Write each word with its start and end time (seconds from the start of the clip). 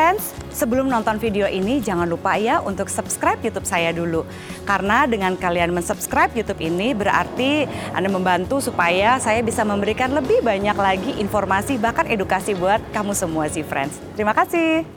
Friends, 0.00 0.32
sebelum 0.48 0.88
nonton 0.88 1.20
video 1.20 1.44
ini 1.44 1.76
jangan 1.76 2.08
lupa 2.08 2.32
ya 2.32 2.64
untuk 2.64 2.88
subscribe 2.88 3.36
YouTube 3.44 3.68
saya 3.68 3.92
dulu. 3.92 4.24
Karena 4.64 5.04
dengan 5.04 5.36
kalian 5.36 5.76
mensubscribe 5.76 6.32
YouTube 6.32 6.56
ini 6.64 6.96
berarti 6.96 7.68
Anda 7.92 8.08
membantu 8.08 8.64
supaya 8.64 9.20
saya 9.20 9.44
bisa 9.44 9.60
memberikan 9.60 10.08
lebih 10.16 10.40
banyak 10.40 10.72
lagi 10.72 11.20
informasi 11.20 11.76
bahkan 11.76 12.08
edukasi 12.08 12.56
buat 12.56 12.80
kamu 12.96 13.12
semua 13.12 13.52
sih 13.52 13.60
friends. 13.60 14.00
Terima 14.16 14.32
kasih. 14.32 14.88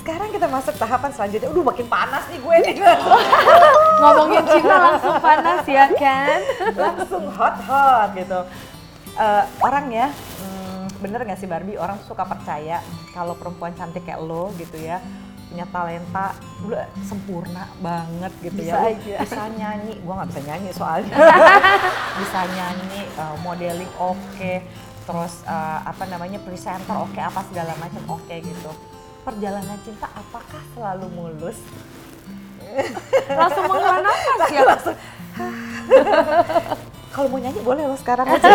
Sekarang 0.00 0.32
kita 0.32 0.48
masuk 0.48 0.72
tahapan 0.80 1.12
selanjutnya. 1.12 1.52
Udah 1.52 1.68
makin 1.68 1.84
panas 1.84 2.24
nih 2.32 2.40
gue 2.40 2.56
nih. 2.64 2.74
Ngomongin 4.00 4.44
cinta 4.48 4.76
langsung 4.80 5.16
panas 5.20 5.62
ya 5.68 5.84
kan? 5.92 6.38
Langsung 6.72 7.28
hot-hot 7.28 8.16
gitu. 8.16 8.40
Eh, 9.20 9.44
orang 9.60 9.86
ya, 9.92 10.08
hmm, 10.08 10.53
bener 11.04 11.20
gak 11.22 11.36
sih 11.36 11.44
Barbie? 11.44 11.76
Orang 11.76 12.00
suka 12.02 12.24
percaya 12.24 12.80
kalau 13.12 13.36
perempuan 13.36 13.76
cantik 13.76 14.02
kayak 14.02 14.24
lo 14.24 14.48
gitu 14.56 14.80
ya 14.80 15.04
punya 15.44 15.70
talenta 15.70 16.34
udah 16.66 16.82
sempurna 17.04 17.70
banget 17.78 18.32
gitu 18.42 18.58
Bisa 18.58 18.74
ya 18.74 18.80
Lu 18.80 18.90
aja. 18.90 19.16
bisa 19.22 19.42
nyanyi. 19.54 19.92
Gua 20.02 20.12
nggak 20.18 20.28
bisa 20.32 20.42
nyanyi 20.42 20.70
soalnya. 20.74 21.14
Bisa 22.24 22.40
nyanyi 22.48 23.00
eh, 23.06 23.36
modeling 23.38 23.92
oke 24.00 24.52
terus 25.04 25.34
eh, 25.44 25.78
apa 25.84 26.08
namanya 26.08 26.40
presenter 26.40 26.96
oke 26.96 27.20
apa 27.20 27.44
segala 27.46 27.76
macam 27.76 28.02
oke 28.08 28.34
gitu. 28.34 28.70
Perjalanan 29.22 29.78
cinta 29.84 30.08
apakah 30.10 30.62
selalu 30.74 31.06
mulus? 31.12 31.58
Langsung 33.30 33.64
mengelola 33.68 34.00
nafas 34.02 34.50
ya. 34.50 34.62
kalau 37.14 37.28
mau 37.30 37.38
nyanyi 37.38 37.60
boleh 37.62 37.84
lo 37.86 37.94
sekarang. 37.94 38.26
Aja 38.26 38.50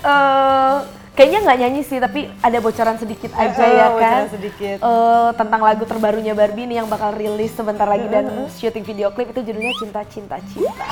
Eh, 0.00 0.76
kayaknya 1.16 1.38
nggak 1.42 1.58
nyanyi 1.58 1.80
sih, 1.80 1.96
tapi 1.96 2.28
ada 2.38 2.58
bocoran 2.58 2.94
sedikit 2.94 3.32
aja 3.32 3.56
Eh, 3.56 3.72
ya 3.72 3.88
kan. 3.90 4.22
sedikit. 4.28 4.78
Eh, 4.78 5.30
tentang 5.32 5.60
lagu 5.60 5.82
terbarunya 5.82 6.30
Barbie 6.30 6.64
nih 6.64 6.78
yang 6.78 6.86
bakal 6.86 7.10
rilis 7.10 7.50
sebentar 7.50 7.84
lagi 7.84 8.04
dan 8.06 8.28
syuting 8.52 8.84
video 8.84 9.08
klip 9.10 9.32
itu 9.32 9.40
judulnya 9.42 9.72
Cinta 9.74 10.04
Cinta 10.04 10.36
Cinta. 10.44 10.84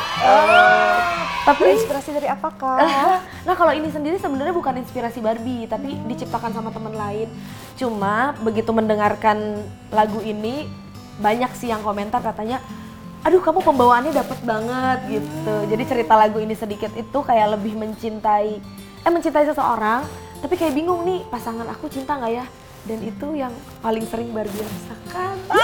tapi 1.45 1.77
inspirasi 1.77 2.11
dari 2.11 2.25
apakah 2.25 2.81
nah 3.47 3.53
kalau 3.53 3.69
ini 3.71 3.93
sendiri 3.93 4.17
sebenarnya 4.17 4.51
bukan 4.51 4.81
inspirasi 4.81 5.21
Barbie, 5.21 5.69
tapi 5.69 5.93
diciptakan 6.03 6.51
sama 6.51 6.73
teman 6.73 6.93
lain. 6.93 7.29
Cuma 7.75 8.33
begitu 8.41 8.73
mendengarkan 8.73 9.61
lagu 9.91 10.19
ini 10.19 10.65
banyak 11.15 11.53
sih 11.55 11.69
yang 11.69 11.79
komentar 11.79 12.19
katanya, 12.19 12.65
aduh 13.21 13.39
kamu 13.39 13.61
pembawaannya 13.61 14.11
dapet 14.11 14.41
banget 14.41 14.99
gitu. 15.13 15.55
Jadi 15.69 15.83
cerita 15.85 16.17
lagu 16.17 16.41
ini 16.41 16.55
sedikit 16.55 16.91
itu 16.91 17.19
kayak 17.21 17.55
lebih 17.55 17.77
mencintai, 17.77 18.59
eh 19.05 19.13
mencintai 19.13 19.45
seseorang, 19.45 20.01
tapi 20.41 20.57
kayak 20.57 20.73
bingung 20.73 21.05
nih 21.05 21.21
pasangan 21.29 21.69
aku 21.69 21.93
cinta 21.93 22.17
nggak 22.17 22.33
ya? 22.33 22.47
Dan 22.89 23.05
itu 23.05 23.37
yang 23.37 23.53
paling 23.85 24.05
sering 24.09 24.33
Barbie 24.33 24.65
rasakan. 24.65 25.37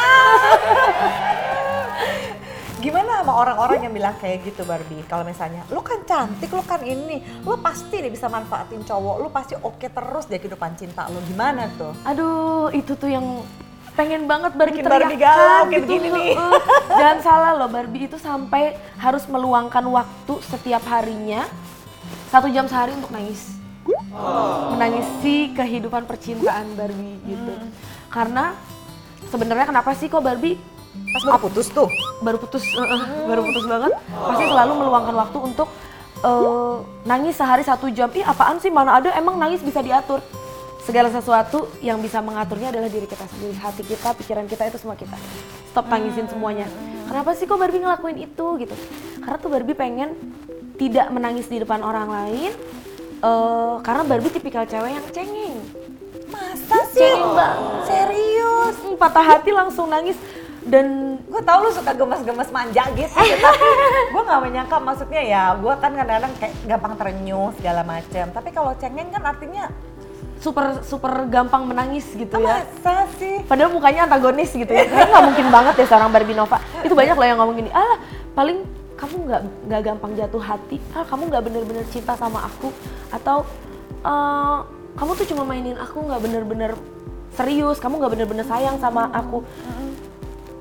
Gimana 2.84 3.21
sama 3.21 3.37
orang-orang 3.37 3.84
yang 3.84 3.93
bilang 3.93 4.17
kayak 4.17 4.45
gitu 4.45 4.65
Barbie? 4.65 5.05
Kalau 5.05 5.25
misalnya, 5.25 5.65
lu 5.69 5.84
kan 5.84 6.00
cantik, 6.09 6.49
lu 6.49 6.65
kan 6.65 6.81
ini, 6.81 7.21
lu 7.45 7.61
pasti 7.61 8.00
nih 8.00 8.09
bisa 8.09 8.29
manfaatin 8.33 8.81
cowok, 8.84 9.17
lu 9.21 9.29
pasti 9.29 9.53
oke 9.56 9.84
terus 9.84 10.25
deh 10.29 10.41
kehidupan 10.41 10.81
cinta 10.81 11.05
lu. 11.12 11.21
Gimana 11.29 11.69
tuh? 11.77 11.93
Aduh, 12.09 12.73
itu 12.73 12.97
tuh 12.97 13.12
yang 13.12 13.45
pengen 13.93 14.25
banget 14.25 14.56
Barbie 14.56 14.81
Bikin 14.81 14.89
Barbie 14.89 15.17
teriakkan 15.17 15.37
galau 15.37 15.61
kayak 15.69 15.69
gitu. 15.69 15.81
begini 15.84 16.09
nih. 16.09 16.33
Jangan 16.89 17.19
salah 17.21 17.53
loh, 17.53 17.69
Barbie 17.69 18.09
itu 18.09 18.17
sampai 18.17 18.77
harus 18.97 19.29
meluangkan 19.29 19.84
waktu 19.84 20.34
setiap 20.49 20.81
harinya 20.89 21.45
satu 22.31 22.47
jam 22.49 22.65
sehari 22.71 22.95
untuk 22.95 23.11
nangis. 23.11 23.59
Menangisi 24.71 25.51
kehidupan 25.55 26.07
percintaan 26.07 26.79
Barbie 26.79 27.19
gitu. 27.27 27.53
Karena 28.07 28.55
sebenarnya 29.29 29.67
kenapa 29.67 29.91
sih 29.99 30.07
kok 30.07 30.23
Barbie 30.23 30.59
Pas 30.91 31.23
baru 31.23 31.39
putus 31.47 31.67
tuh. 31.71 31.89
baru 32.23 32.37
putus 32.39 32.63
heeh, 32.67 33.03
baru 33.27 33.41
putus 33.47 33.65
banget. 33.67 33.93
Pasti 34.11 34.45
selalu 34.47 34.73
meluangkan 34.79 35.15
waktu 35.15 35.39
untuk 35.39 35.69
eh, 36.23 36.77
nangis 37.07 37.35
sehari 37.39 37.63
satu 37.63 37.91
jam. 37.91 38.11
Ih 38.15 38.27
apaan 38.27 38.59
sih? 38.62 38.71
Mana 38.71 38.99
ada? 38.99 39.11
Emang 39.15 39.39
nangis 39.39 39.62
bisa 39.62 39.83
diatur. 39.83 40.23
Segala 40.83 41.12
sesuatu 41.12 41.71
yang 41.85 42.03
bisa 42.03 42.19
mengaturnya 42.19 42.75
adalah 42.75 42.91
diri 42.91 43.07
kita 43.07 43.23
sendiri. 43.27 43.55
Hati 43.59 43.83
kita 43.87 44.17
pikiran 44.19 44.47
kita 44.51 44.67
itu 44.71 44.79
semua 44.83 44.99
kita. 44.99 45.15
Stop 45.71 45.87
tangisin 45.87 46.27
semuanya. 46.27 46.67
Kenapa 47.07 47.35
sih 47.39 47.47
kok 47.47 47.59
Barbie 47.59 47.83
ngelakuin 47.83 48.19
itu 48.19 48.47
gitu? 48.59 48.75
Karena 49.23 49.37
tuh 49.39 49.51
Barbie 49.51 49.79
pengen 49.79 50.15
tidak 50.81 51.13
menangis 51.13 51.45
di 51.53 51.61
depan 51.61 51.85
orang 51.85 52.09
lain 52.09 52.53
eh, 53.21 53.75
karena 53.85 54.03
Barbie 54.09 54.33
tipikal 54.33 54.65
cewek 54.65 54.97
yang 54.97 55.07
cengeng 55.13 55.61
Masa 56.33 56.79
sih? 56.89 57.05
cengeng 57.05 57.37
banget 57.37 57.85
Serius? 57.85 58.77
Hmm, 58.81 58.97
patah 58.97 59.25
hati 59.37 59.53
langsung 59.53 59.93
nangis 59.93 60.17
dan 60.65 61.11
Gue 61.31 61.43
tau 61.47 61.63
lu 61.63 61.71
suka 61.71 61.95
gemes-gemes 61.95 62.51
manja 62.51 62.91
gitu, 62.91 63.07
tapi 63.07 63.39
gue 64.13 64.23
gak 64.27 64.43
menyangka 64.43 64.77
maksudnya 64.83 65.23
ya, 65.23 65.45
gue 65.55 65.75
kan 65.79 65.95
kadang-kadang 65.95 66.35
kayak 66.43 66.55
gampang 66.67 66.95
terenyuh 66.99 67.55
segala 67.55 67.87
macem. 67.87 68.27
Tapi 68.35 68.51
kalau 68.51 68.75
cengeng 68.83 69.15
kan 69.15 69.23
artinya, 69.23 69.71
super 70.43 70.83
super 70.83 71.31
gampang 71.31 71.71
menangis 71.71 72.03
gitu 72.19 72.35
ya. 72.35 72.67
masa 72.67 73.07
sih? 73.15 73.47
Padahal 73.47 73.71
mukanya 73.71 74.11
antagonis 74.11 74.51
gitu 74.51 74.67
ya. 74.67 74.91
Kayaknya 74.91 75.07
nggak 75.07 75.25
mungkin 75.31 75.47
banget 75.55 75.75
ya 75.79 75.87
seorang 75.87 76.11
Barbie 76.11 76.35
Nova. 76.35 76.59
Itu 76.83 76.95
banyak 76.99 77.15
loh 77.15 77.27
yang 77.31 77.39
ngomong 77.39 77.57
gini, 77.62 77.71
alah 77.71 77.99
paling 78.35 78.59
kamu 79.00 79.15
nggak 79.25 79.43
nggak 79.66 79.81
gampang 79.81 80.12
jatuh 80.12 80.43
hati, 80.44 80.77
ah 80.93 81.09
kamu 81.09 81.33
nggak 81.33 81.43
bener-bener 81.49 81.84
cinta 81.88 82.12
sama 82.21 82.44
aku, 82.44 82.69
atau 83.09 83.49
eh, 84.05 84.59
kamu 85.00 85.11
tuh 85.16 85.27
cuma 85.33 85.43
mainin 85.49 85.81
aku 85.81 86.05
nggak 86.05 86.21
bener-bener 86.21 86.77
serius, 87.33 87.81
kamu 87.81 87.97
nggak 87.97 88.12
bener-bener 88.12 88.44
sayang 88.44 88.77
sama 88.77 89.09
aku. 89.11 89.41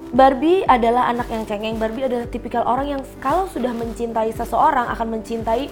Barbie 0.10 0.66
adalah 0.66 1.06
anak 1.14 1.30
yang 1.30 1.46
cengeng. 1.46 1.78
Barbie 1.78 2.10
adalah 2.10 2.26
tipikal 2.26 2.66
orang 2.66 2.98
yang 2.98 3.02
kalau 3.22 3.46
sudah 3.46 3.70
mencintai 3.70 4.34
seseorang 4.34 4.90
akan 4.90 5.22
mencintai 5.22 5.70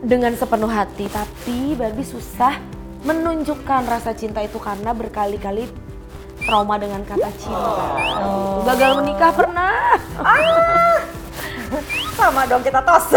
dengan 0.00 0.32
sepenuh 0.32 0.72
hati. 0.72 1.04
Tapi 1.04 1.76
Barbie 1.76 2.08
susah 2.08 2.56
menunjukkan 3.04 3.84
rasa 3.84 4.16
cinta 4.16 4.40
itu 4.40 4.56
karena 4.56 4.96
berkali-kali 4.96 5.68
trauma 6.48 6.80
dengan 6.80 7.04
kata 7.04 7.28
cinta. 7.36 7.84
Gagal 8.64 8.90
menikah 9.04 9.32
pernah. 9.36 10.00
Sama 12.20 12.44
dong 12.44 12.60
kita 12.60 12.80
tos. 12.84 13.06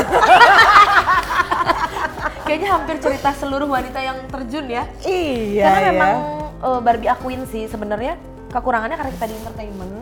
Kayaknya 2.47 2.69
hampir 2.75 2.95
cerita 3.03 3.29
seluruh 3.35 3.67
wanita 3.67 3.99
yang 3.99 4.17
terjun 4.31 4.65
ya. 4.67 4.83
iya 5.03 5.63
karena 5.67 5.79
ya. 5.79 5.91
memang 5.91 6.13
eh, 6.63 6.79
Barbie 6.79 7.11
akuin 7.11 7.43
sih 7.47 7.67
sebenarnya 7.67 8.15
kekurangannya 8.51 8.99
karena 8.99 9.11
kita 9.15 9.25
di 9.27 9.35
entertainment. 9.43 9.93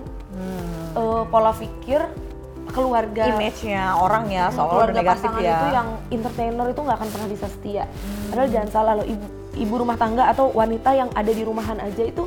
eh, 0.98 1.24
pola 1.30 1.54
pikir 1.54 2.02
keluarga 2.72 3.36
Image-nya 3.36 4.00
orang 4.00 4.32
ya, 4.32 4.48
soalnya 4.48 4.64
udah 4.64 4.72
keluarga 4.72 5.00
negatif 5.04 5.28
pasangan 5.28 5.44
ya. 5.44 5.52
itu 5.52 5.68
yang 5.76 5.88
entertainer 6.08 6.66
itu 6.72 6.82
nggak 6.82 6.98
akan 6.98 7.10
pernah 7.12 7.28
bisa 7.28 7.46
setia. 7.52 7.84
Padahal 8.32 8.48
jangan 8.48 8.70
salah 8.72 8.94
loh 8.96 9.06
ibu, 9.06 9.26
ibu 9.60 9.74
rumah 9.76 9.98
tangga 10.00 10.24
atau 10.32 10.46
wanita 10.56 10.90
yang 10.96 11.10
ada 11.12 11.32
di 11.32 11.44
rumahan 11.44 11.78
aja 11.84 12.04
itu 12.08 12.24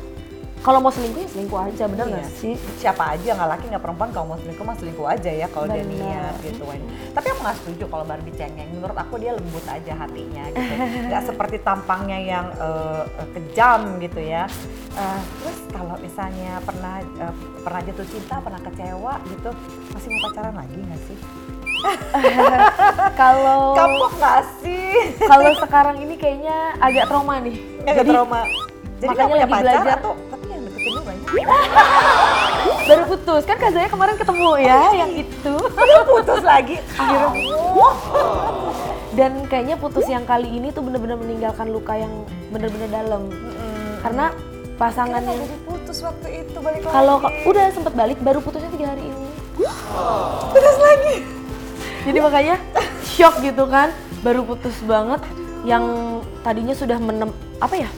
kalau 0.65 0.81
mau 0.81 0.89
selingkuh 0.89 1.21
ya 1.21 1.29
selingkuh 1.29 1.59
aja 1.61 1.83
bener 1.85 2.05
nggak 2.07 2.25
Iya. 2.25 2.33
sih? 2.35 2.53
Siapa 2.75 3.13
aja 3.13 3.29
nggak 3.31 3.49
laki 3.51 3.65
nggak 3.69 3.79
perempuan 3.79 4.09
kalau 4.09 4.25
mau 4.27 4.39
selingkuh 4.41 4.65
mah 4.65 4.73
selingkuh 4.73 5.05
aja 5.05 5.31
ya 5.31 5.47
kalau 5.47 5.69
dia 5.69 5.85
niat 5.85 6.33
gitu 6.41 6.65
Wen. 6.65 6.81
Tapi 7.13 7.27
aku 7.27 7.39
nggak 7.39 7.57
setuju 7.59 7.83
kalau 7.85 8.01
Barbie 8.03 8.33
cengeng. 8.33 8.69
Menurut 8.71 8.97
aku 8.97 9.13
dia 9.15 9.31
lembut 9.31 9.61
aja 9.63 9.93
hatinya 9.95 10.43
gitu. 10.49 10.73
Nggak 11.05 11.21
seperti 11.29 11.57
tampangnya 11.61 12.17
yang 12.17 12.45
eh, 12.51 13.03
kejam 13.31 13.79
gitu 13.99 14.19
ya. 14.19 14.49
Eh, 14.91 15.19
terus 15.37 15.57
kalau 15.69 15.95
misalnya 15.95 16.57
pernah 16.59 16.95
eh, 16.99 17.33
pernah 17.61 17.81
jatuh 17.83 18.07
cinta, 18.07 18.35
pernah 18.39 18.59
kecewa 18.59 19.13
gitu, 19.27 19.49
masih 19.93 20.07
mau 20.09 20.21
pacaran 20.25 20.55
lagi 20.55 20.77
nggak 20.81 21.01
sih? 21.05 21.17
Kalau 23.15 23.61
Kamu 23.77 24.05
nggak 24.11 24.41
sih? 24.59 24.89
kalau 25.21 25.51
sekarang 25.55 25.97
ini 25.99 26.15
kayaknya 26.15 26.73
agak 26.79 27.05
trauma 27.05 27.37
nih. 27.37 27.55
Nggak 27.83 27.95
Jadi 27.95 28.09
trauma. 28.09 28.41
Jadi 28.95 29.11
makanya 29.11 29.35
lagi 29.35 29.51
pacar 29.51 29.61
belajar. 29.61 29.97
atau 29.99 30.11
banyak? 31.05 31.29
baru 32.89 33.03
putus 33.09 33.43
kan 33.45 33.57
Kak 33.57 33.71
Zaya 33.73 33.89
kemarin 33.89 34.17
ketemu 34.17 34.49
ya 34.61 34.81
yang 34.93 35.11
itu. 35.13 35.53
Udah 35.57 36.03
putus 36.05 36.41
lagi. 36.41 36.75
Akhirnya. 36.97 37.29
Dan 39.15 39.31
kayaknya 39.47 39.75
putus 39.79 40.05
yang 40.11 40.27
kali 40.27 40.49
ini 40.49 40.73
tuh 40.75 40.83
bener-bener 40.83 41.15
meninggalkan 41.15 41.71
luka 41.71 41.95
yang 41.95 42.11
bener-bener 42.51 42.89
dalam. 42.91 43.31
Karena 44.03 44.29
pasangan 44.75 45.23
Kenapa 45.23 45.31
yang 45.31 45.47
jadi 45.47 45.57
putus 45.63 45.97
waktu 46.03 46.27
itu 46.43 46.57
balik 46.59 46.81
lagi? 46.83 46.93
kalau 46.93 47.15
udah 47.23 47.65
sempet 47.71 47.93
balik 47.95 48.17
baru 48.19 48.43
putusnya 48.43 48.69
tiga 48.75 48.91
hari 48.91 49.07
ini. 49.07 49.29
putus 50.51 50.77
lagi. 50.83 51.15
Jadi 52.05 52.17
makanya 52.21 52.55
shock 53.07 53.39
gitu 53.41 53.65
kan, 53.65 53.89
baru 54.21 54.45
putus 54.45 54.77
banget 54.85 55.23
yang 55.65 55.81
tadinya 56.45 56.75
sudah 56.77 57.01
menem, 57.01 57.33
apa 57.57 57.73
ya? 57.81 57.89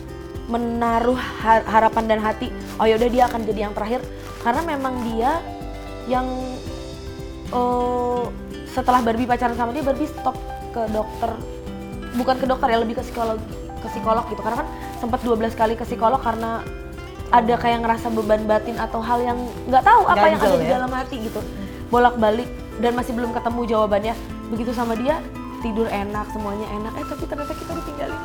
Menaruh 0.48 1.20
har- 1.20 1.68
harapan 1.68 2.04
dan 2.08 2.20
hati, 2.24 2.48
oh 2.80 2.88
yaudah 2.88 3.12
dia 3.12 3.28
akan 3.28 3.44
jadi 3.44 3.68
yang 3.68 3.74
terakhir 3.76 4.00
karena 4.44 4.62
memang 4.64 4.94
dia 5.04 5.44
yang 6.08 6.28
eh, 7.52 8.24
setelah 8.72 9.04
Barbie 9.04 9.28
pacaran 9.28 9.60
sama 9.60 9.76
dia 9.76 9.84
Barbie 9.84 10.08
stop 10.08 10.40
ke 10.72 10.88
dokter 10.92 11.36
bukan 12.16 12.36
ke 12.40 12.46
dokter 12.48 12.68
ya 12.72 12.78
lebih 12.80 12.96
ke 12.98 13.04
psikolog 13.04 13.38
ke 13.84 13.88
psikolog 13.92 14.26
gitu 14.32 14.42
karena 14.42 14.64
kan 14.66 14.68
sempat 14.98 15.20
12 15.22 15.54
kali 15.54 15.74
ke 15.78 15.86
psikolog 15.86 16.22
karena 16.24 16.64
ada 17.28 17.56
kayak 17.60 17.84
ngerasa 17.84 18.08
beban 18.10 18.48
batin 18.48 18.80
atau 18.80 19.04
hal 19.04 19.20
yang 19.20 19.38
nggak 19.68 19.84
tahu 19.84 20.02
apa 20.08 20.26
yang 20.32 20.40
ada 20.40 20.48
Ganjel 20.48 20.60
di 20.64 20.68
ya? 20.68 20.74
dalam 20.80 20.92
hati 20.96 21.16
gitu. 21.28 21.42
Bolak-balik 21.92 22.48
dan 22.80 22.96
masih 22.96 23.12
belum 23.16 23.36
ketemu 23.36 23.62
jawabannya. 23.68 24.16
Begitu 24.48 24.72
sama 24.72 24.96
dia 24.96 25.20
tidur 25.62 25.88
enak, 25.90 26.26
semuanya 26.34 26.68
enak. 26.70 26.94
Eh 26.98 27.06
tapi 27.06 27.24
ternyata 27.26 27.54
kita 27.54 27.74
ditinggalin. 27.84 28.20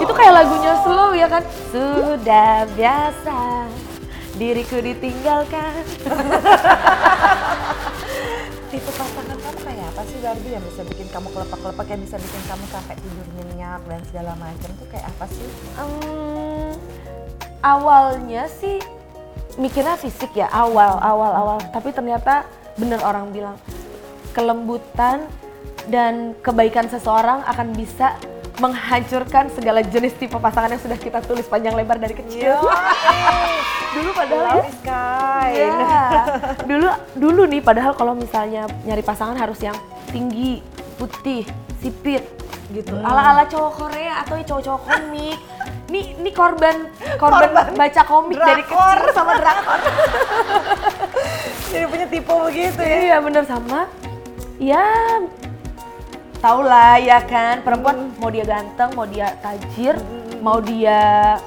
Itu 0.00 0.12
kayak 0.12 0.32
lagunya 0.32 0.72
slow 0.82 1.10
ya 1.16 1.26
kan? 1.28 1.42
Sudah 1.70 2.66
biasa 2.72 3.38
diriku 4.36 4.80
ditinggalkan. 4.80 5.82
Tipe 8.72 8.88
pasangan 8.88 9.36
kamu 9.36 9.58
kayak 9.68 9.86
apa 9.92 10.02
sih 10.08 10.18
Barbie 10.24 10.52
yang 10.56 10.64
bisa 10.64 10.80
bikin 10.88 11.04
kamu 11.12 11.28
kelepak-kelepak, 11.28 11.86
yang 11.92 12.00
bisa 12.00 12.16
bikin 12.16 12.42
kamu 12.48 12.64
sampai 12.72 12.96
tidur 12.96 13.26
nyenyak 13.36 13.80
dan 13.84 14.00
segala 14.08 14.32
macam 14.40 14.70
tuh 14.80 14.88
kayak 14.88 15.06
apa 15.12 15.24
sih? 15.28 15.44
Em, 15.76 16.72
awalnya 17.60 18.48
sih 18.48 18.80
mikirnya 19.60 20.00
fisik 20.00 20.32
ya 20.32 20.48
awal 20.48 20.96
awal 20.98 21.32
awal 21.36 21.58
tapi 21.76 21.92
ternyata 21.92 22.48
bener 22.80 22.98
orang 23.04 23.28
bilang 23.30 23.56
kelembutan 24.32 25.28
dan 25.88 26.34
kebaikan 26.40 26.86
seseorang 26.86 27.42
akan 27.44 27.74
bisa 27.74 28.14
menghancurkan 28.60 29.48
segala 29.50 29.80
jenis 29.82 30.14
tipe 30.14 30.36
pasangan 30.36 30.70
yang 30.70 30.82
sudah 30.82 30.94
kita 30.94 31.18
tulis 31.24 31.48
panjang 31.48 31.74
lebar 31.74 31.98
dari 31.98 32.14
kecil. 32.14 32.60
dulu 33.96 34.10
padahal 34.14 34.62
ya. 35.50 35.50
Iya. 35.50 36.04
dulu 36.64 36.88
dulu 37.16 37.42
nih 37.48 37.60
padahal 37.60 37.92
kalau 37.92 38.14
misalnya 38.14 38.64
nyari 38.84 39.02
pasangan 39.02 39.34
harus 39.34 39.58
yang 39.58 39.74
tinggi, 40.12 40.60
putih, 40.96 41.42
sipit 41.80 42.22
gitu. 42.70 42.94
Ala-ala 43.00 43.44
cowok 43.48 43.72
Korea 43.82 44.22
atau 44.22 44.36
cowok-cowok 44.38 44.80
komik. 44.88 45.38
Nih 45.92 46.16
nih 46.16 46.32
korban 46.32 46.88
korban, 47.20 47.52
Korban 47.52 47.66
baca 47.76 48.02
komik 48.06 48.36
dari 48.38 48.64
drakor. 48.64 48.96
kecil 48.96 49.12
sama 49.18 49.32
drakor. 49.36 49.80
Jadi 51.68 51.84
punya 51.88 52.06
tipe 52.06 52.32
begitu 52.32 52.80
ya? 52.80 52.96
Iya 53.10 53.16
bener 53.20 53.44
sama. 53.44 53.88
Ya 54.56 54.84
tau 56.42 56.58
lah 56.58 56.98
ya 56.98 57.22
kan 57.22 57.62
perempuan 57.62 58.10
mau 58.18 58.26
dia 58.26 58.42
ganteng, 58.42 58.90
mau 58.98 59.06
dia 59.06 59.38
tajir, 59.38 59.94
mau 60.42 60.58
dia 60.58 61.38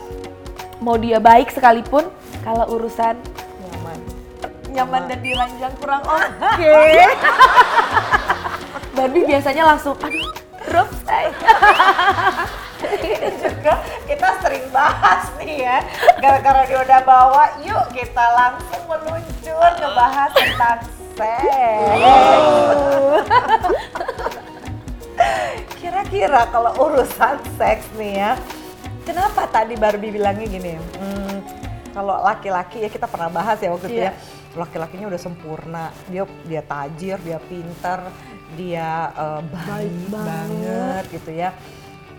mau 0.79 0.95
dia 0.95 1.19
baik 1.19 1.51
sekalipun 1.51 2.07
kalau 2.47 2.63
urusan 2.79 3.19
Nyaman. 3.59 3.99
nyaman 4.71 5.01
dan 5.11 5.19
diranjang 5.19 5.75
kurang 5.83 5.99
oke. 6.07 6.79
Barbie 8.95 9.27
biasanya 9.27 9.75
langsung 9.75 9.99
aduh 9.99 10.31
drop 10.63 10.87
say. 11.03 11.27
juga 13.41 13.81
kita 14.05 14.29
sering 14.45 14.65
bahas 14.69 15.25
nih 15.41 15.65
ya 15.65 15.77
gara-gara 16.21 16.69
dia 16.69 16.79
udah 16.85 17.01
bawa 17.01 17.43
yuk 17.65 17.81
kita 17.91 18.25
langsung 18.35 18.83
meluncur 18.85 19.69
ngebahas 19.81 20.31
tentang 20.37 20.79
seks 21.17 21.95
kira-kira 26.05 26.45
kalau 26.53 26.71
urusan 26.77 27.35
seks 27.57 27.85
nih 27.97 28.13
ya 28.21 28.31
kenapa 29.05 29.49
tadi 29.49 29.73
Barbie 29.73 30.13
bilangnya 30.13 30.45
gini? 30.45 30.73
Hmm, 30.97 31.37
kalau 31.93 32.21
laki-laki 32.21 32.85
ya 32.85 32.89
kita 32.89 33.09
pernah 33.09 33.29
bahas 33.29 33.57
ya 33.57 33.73
waktu 33.73 33.87
itu 33.89 34.01
Iya. 34.01 34.11
ya 34.13 34.13
laki-lakinya 34.55 35.11
udah 35.11 35.19
sempurna 35.19 35.83
dia 36.07 36.23
dia 36.47 36.61
tajir 36.63 37.17
dia 37.19 37.39
pinter 37.41 37.99
dia 38.55 39.11
eh, 39.11 39.41
baik, 39.51 39.93
banget 40.07 41.03
gitu 41.11 41.31
ya. 41.33 41.49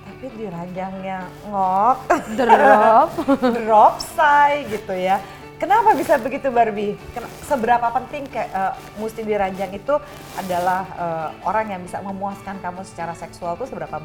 Tapi 0.06 0.24
di 0.32 0.46
ranjangnya 0.48 1.18
ngok. 1.46 1.96
Drop. 2.34 3.10
drop 3.56 3.94
say 4.02 4.64
gitu 4.66 4.92
ya. 4.92 5.20
Kenapa 5.56 5.96
bisa 5.96 6.20
begitu 6.20 6.52
Barbie? 6.52 6.96
Ken- 7.14 7.30
seberapa 7.46 7.86
penting 7.94 8.26
kayak 8.26 8.50
eh, 8.50 8.72
mesti 8.98 9.22
diranjang 9.22 9.70
itu 9.72 9.94
adalah 10.36 10.82
eh, 10.98 11.28
orang 11.46 11.66
yang 11.70 11.80
bisa 11.86 12.02
memuaskan 12.02 12.58
kamu 12.58 12.82
secara 12.82 13.14
seksual 13.14 13.54
tuh 13.54 13.70
seberapa 13.70 14.02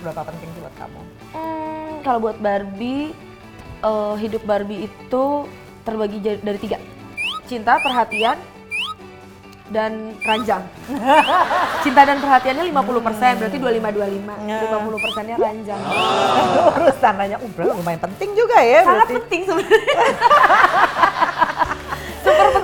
seberapa 0.00 0.20
penting 0.24 0.48
sih 0.56 0.60
buat 0.64 0.76
kamu 0.80 1.00
Hmm, 1.30 2.02
kalau 2.02 2.18
buat 2.26 2.40
Barbie, 2.40 3.12
eh, 3.84 4.14
hidup 4.18 4.42
Barbie 4.42 4.88
itu 4.88 5.24
terbagi 5.84 6.18
dari 6.20 6.58
tiga. 6.58 6.80
Cinta, 7.46 7.78
perhatian, 7.82 8.38
dan 9.70 10.12
ranjang. 10.26 10.62
Cinta 11.86 12.02
dan 12.02 12.18
perhatiannya 12.18 12.66
50%, 12.66 13.38
berarti 13.38 13.58
25-25. 13.58 14.50
Ya. 14.50 14.58
50 14.66 15.04
persennya 15.06 15.36
ranjang. 15.38 15.80
urusan 16.70 17.14
nanya 17.14 17.36
uh, 17.38 17.74
lumayan 17.78 18.00
penting 18.02 18.30
juga 18.34 18.58
ya 18.58 18.82
Sangat 18.82 19.06
berarti. 19.06 19.14
penting 19.22 19.40
sebenarnya. 19.46 19.94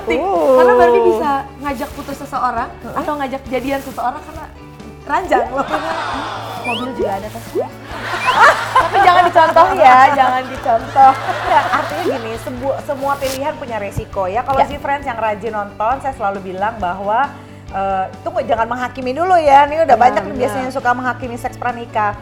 Penting. 0.07 0.23
Uh. 0.23 0.55
Karena 0.55 0.73
Barbie 0.73 1.03
bisa 1.05 1.31
ngajak 1.59 1.89
putus 1.91 2.15
seseorang 2.17 2.69
atau 2.95 3.13
ngajak 3.13 3.41
jadian 3.45 3.81
seseorang 3.83 4.23
karena 4.23 4.45
ranjang 5.03 5.45
loh. 5.51 5.67
Mobil 6.63 6.89
juga 6.95 7.11
ada 7.15 7.27
tesnya. 7.27 7.67
Tapi 8.77 8.97
jangan 8.99 9.23
dicontoh 9.25 9.67
ya, 9.73 9.97
jangan 10.19 10.43
dicontoh. 10.45 11.11
Ya, 11.47 11.59
artinya 11.73 12.03
gini, 12.09 12.31
sebu- 12.37 12.79
semua 12.83 13.13
pilihan 13.15 13.53
punya 13.55 13.77
resiko 13.77 14.27
ya. 14.27 14.43
Kalau 14.43 14.59
Ya. 14.59 14.67
si 14.67 14.75
friends 14.75 15.03
yang 15.03 15.15
rajin 15.15 15.51
nonton, 15.51 15.95
saya 15.99 16.11
selalu 16.11 16.51
bilang 16.51 16.75
bahwa 16.77 17.27
eh, 17.67 18.05
tunggu 18.19 18.43
jangan 18.43 18.67
menghakimi 18.67 19.11
dulu 19.11 19.35
ya. 19.35 19.63
Ini 19.63 19.83
udah 19.83 19.91
Benar, 19.91 20.05
banyak 20.07 20.23
benar. 20.23 20.39
biasanya 20.39 20.63
yang 20.67 20.75
suka 20.75 20.91
menghakimi 20.91 21.35
seks 21.35 21.55
pranikah. 21.55 22.15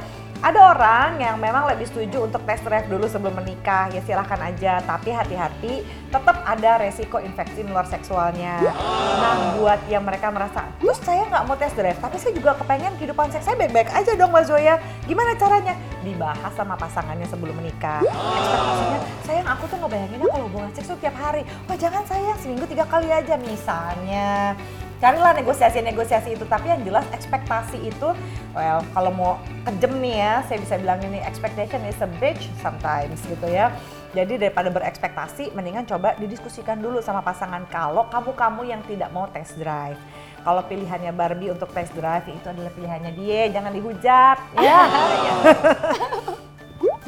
Ada 0.46 0.78
orang 0.78 1.18
yang 1.18 1.42
memang 1.42 1.66
lebih 1.66 1.90
setuju 1.90 2.30
untuk 2.30 2.46
test 2.46 2.62
drive 2.62 2.86
dulu 2.86 3.10
sebelum 3.10 3.34
menikah, 3.34 3.90
ya 3.90 3.98
silahkan 4.06 4.38
aja. 4.46 4.78
Tapi 4.86 5.10
hati-hati, 5.10 5.82
tetap 6.14 6.38
ada 6.46 6.86
resiko 6.86 7.18
infeksi 7.18 7.66
luar 7.66 7.90
seksualnya. 7.90 8.62
Nah, 8.62 9.58
buat 9.58 9.82
yang 9.90 10.06
mereka 10.06 10.30
merasa, 10.30 10.70
terus 10.78 11.02
saya 11.02 11.26
nggak 11.34 11.50
mau 11.50 11.58
test 11.58 11.74
drive, 11.74 11.98
tapi 11.98 12.22
saya 12.22 12.38
juga 12.38 12.54
kepengen 12.62 12.94
kehidupan 13.02 13.34
seks 13.34 13.50
saya 13.50 13.58
baik-baik 13.58 13.90
aja 13.90 14.14
dong 14.14 14.30
Mbak 14.30 14.46
Zoya. 14.46 14.78
Gimana 15.10 15.34
caranya? 15.34 15.74
Dibahas 16.06 16.54
sama 16.54 16.78
pasangannya 16.78 17.26
sebelum 17.26 17.58
menikah. 17.58 18.06
Ekspektasinya, 18.06 19.00
sayang 19.26 19.48
aku 19.50 19.66
tuh 19.66 19.82
ngebayanginnya 19.82 20.30
kalau 20.30 20.46
hubungan 20.46 20.70
seks 20.78 20.94
tuh 20.94 21.00
tiap 21.02 21.18
hari. 21.18 21.42
Wah 21.66 21.74
jangan 21.74 22.06
sayang, 22.06 22.38
seminggu 22.38 22.70
tiga 22.70 22.86
kali 22.86 23.10
aja 23.10 23.34
misalnya. 23.42 24.54
Carilah 24.96 25.36
negosiasi-negosiasi 25.36 26.40
itu, 26.40 26.48
tapi 26.48 26.72
yang 26.72 26.82
jelas 26.88 27.04
ekspektasi 27.12 27.84
itu, 27.84 28.10
well 28.56 28.80
kalau 28.96 29.12
mau 29.12 29.34
kejem 29.68 29.92
nih 30.00 30.16
ya, 30.24 30.34
saya 30.48 30.58
bisa 30.64 30.76
bilang 30.80 31.04
ini 31.04 31.20
expectation 31.20 31.84
is 31.84 32.00
a 32.00 32.10
bitch 32.20 32.48
sometimes 32.64 33.20
gitu 33.28 33.48
ya. 33.52 33.76
Jadi 34.16 34.40
daripada 34.40 34.72
berekspektasi, 34.72 35.52
mendingan 35.52 35.84
coba 35.84 36.16
didiskusikan 36.16 36.80
dulu 36.80 37.04
sama 37.04 37.20
pasangan 37.20 37.68
kalau 37.68 38.08
kamu-kamu 38.08 38.72
yang 38.72 38.80
tidak 38.88 39.12
mau 39.12 39.28
test 39.28 39.60
drive. 39.60 40.00
Kalau 40.40 40.64
pilihannya 40.64 41.12
Barbie 41.12 41.52
untuk 41.52 41.68
test 41.76 41.92
drive 41.92 42.24
itu 42.32 42.48
adalah 42.48 42.72
pilihannya 42.72 43.12
dia, 43.20 43.52
jangan 43.52 43.72
dihujat. 43.76 44.38
Ya. 44.64 44.82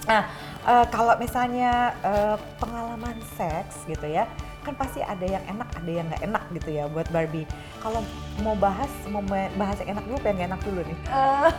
Nah, 0.08 0.24
eh, 0.68 0.86
kalau 0.92 1.16
misalnya 1.20 1.96
eh, 2.04 2.36
pengalaman 2.60 3.16
seks 3.40 3.88
gitu 3.88 4.08
ya, 4.08 4.28
kan 4.68 4.76
pasti 4.76 5.00
ada 5.00 5.24
yang 5.24 5.44
enak, 5.48 5.70
ada 5.72 5.88
yang 5.90 6.06
nggak 6.06 6.22
enak 6.22 6.44
gitu 6.52 6.70
ya 6.74 6.84
buat 6.86 7.08
Barbie. 7.08 7.48
Kalau 7.80 8.04
mau 8.38 8.52
bahas, 8.54 8.92
mau 9.08 9.24
bahas 9.56 9.80
yang 9.80 9.96
enak 9.96 10.04
dulu, 10.04 10.18
pengen 10.20 10.38
yang 10.38 10.50
enak 10.52 10.62
dulu 10.62 10.80
nih. 10.84 10.98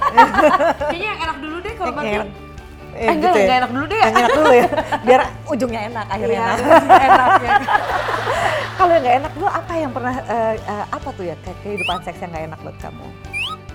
Kayaknya 0.84 1.08
yang 1.08 1.20
enak 1.24 1.38
dulu 1.40 1.56
deh 1.58 1.74
kalau 1.74 1.94
Barbie. 1.94 2.12
enak. 2.14 2.28
Eh, 2.88 3.04
enggak, 3.06 3.32
enggak 3.34 3.58
enak 3.58 3.70
dulu 3.70 3.84
deh 3.86 3.96
ya. 3.96 4.04
Yang 4.04 4.16
enak 4.18 4.32
dulu 4.34 4.50
ya, 4.50 4.66
biar 5.06 5.20
ujungnya 5.46 5.80
enak, 5.88 6.06
akhirnya 6.08 6.36
Iya, 6.36 6.44
enak. 6.52 7.00
enak 7.00 7.28
ya. 7.40 7.52
Kalau 8.78 8.90
yang 8.90 9.02
nggak 9.02 9.16
enak 9.18 9.32
dulu, 9.32 9.48
apa 9.48 9.72
yang 9.74 9.90
pernah, 9.90 10.14
eh, 10.20 10.54
eh, 10.56 10.84
apa 10.88 11.08
tuh 11.10 11.24
ya 11.24 11.36
ke- 11.38 11.58
kehidupan 11.62 11.98
seks 12.00 12.18
yang 12.20 12.30
nggak 12.30 12.44
enak 12.46 12.58
buat 12.60 12.76
kamu? 12.78 13.06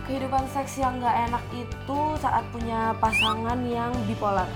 Kehidupan 0.03 0.43
seks 0.47 0.73
yang 0.75 0.93
nggak 0.97 1.15
enak 1.27 1.43
itu 1.51 1.99
saat 2.19 2.43
punya 2.49 2.91
pasangan 2.99 3.59
yang 3.63 3.91
bipolar. 4.05 4.47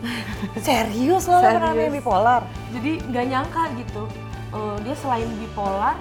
Serius 0.66 1.28
loh, 1.28 1.40
Serius. 1.44 1.60
namanya 1.60 1.90
bipolar? 1.92 2.42
Jadi 2.72 2.92
nggak 3.10 3.26
nyangka 3.28 3.62
gitu. 3.76 4.02
Eh, 4.50 4.76
dia 4.82 4.94
selain 4.98 5.28
bipolar, 5.38 5.96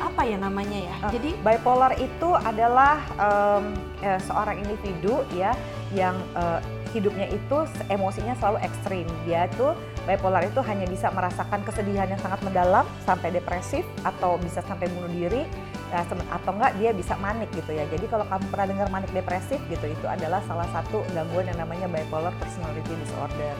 apa 0.00 0.22
ya 0.24 0.36
namanya 0.40 0.78
ya? 0.90 0.94
Ah, 1.04 1.10
Jadi 1.12 1.36
bipolar 1.38 1.92
itu 2.00 2.28
adalah 2.34 2.98
em, 3.20 3.64
eh, 4.00 4.20
seorang 4.24 4.58
individu 4.58 5.22
ya 5.36 5.52
yang 5.92 6.16
eh, 6.34 6.60
hidupnya 6.90 7.30
itu 7.30 7.56
emosinya 7.86 8.34
selalu 8.40 8.58
ekstrim. 8.66 9.06
Dia 9.22 9.46
tuh 9.54 9.78
bipolar 10.08 10.42
itu 10.42 10.58
hanya 10.64 10.88
bisa 10.90 11.12
merasakan 11.14 11.62
kesedihan 11.62 12.10
yang 12.10 12.18
sangat 12.18 12.40
mendalam 12.42 12.82
sampai 13.06 13.30
depresif 13.30 13.86
atau 14.02 14.40
bisa 14.40 14.58
sampai 14.66 14.90
bunuh 14.90 15.12
diri 15.12 15.46
sem- 15.90 16.28
atau 16.30 16.50
enggak 16.54 16.72
dia 16.78 16.90
bisa 16.90 17.14
manik 17.18 17.50
gitu 17.50 17.70
ya. 17.70 17.84
Jadi 17.86 18.06
kalau 18.06 18.22
kamu 18.24 18.44
pernah 18.48 18.66
dengar 18.66 18.86
manik 18.88 19.10
depresif 19.10 19.58
gitu 19.66 19.86
itu 19.86 20.06
adalah 20.06 20.38
salah 20.46 20.68
satu 20.70 21.02
gangguan 21.10 21.46
yang 21.46 21.58
namanya 21.58 21.86
bipolar 21.86 22.30
personality 22.38 22.94
disorder. 22.96 23.54